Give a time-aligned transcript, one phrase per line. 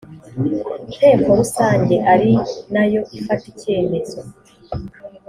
[0.95, 2.31] nteko rusange ari
[2.73, 4.19] na yo ifata icyemezo